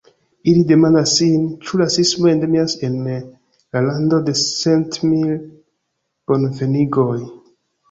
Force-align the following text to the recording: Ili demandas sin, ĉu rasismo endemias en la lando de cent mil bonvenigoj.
Ili 0.51 0.61
demandas 0.69 1.11
sin, 1.19 1.43
ĉu 1.67 1.79
rasismo 1.81 2.31
endemias 2.31 2.75
en 2.89 2.97
la 3.11 3.85
lando 3.91 4.21
de 4.31 4.35
cent 4.41 4.99
mil 5.13 5.31
bonvenigoj. 6.35 7.17